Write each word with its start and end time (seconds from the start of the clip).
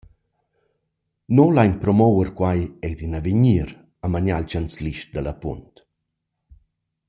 Nus 1.35 1.51
lain 1.57 1.73
promouver 1.83 2.29
quai 2.39 2.59
eir 2.87 2.99
in 3.07 3.13
avegnir», 3.19 3.69
ha 4.01 4.07
manià 4.13 4.35
il 4.41 4.49
chanzlist 4.51 5.07
da 5.15 5.21
La 5.27 5.35
Punt. 5.43 5.73